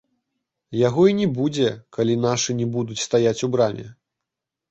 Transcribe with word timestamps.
Яго 0.87 1.03
і 1.09 1.13
не 1.17 1.25
будзе, 1.35 1.67
калі 1.97 2.15
нашы 2.23 2.57
не 2.61 2.67
будуць 2.77 2.99
стаяць 3.07 3.37
у 3.49 3.51
браме. 3.57 3.87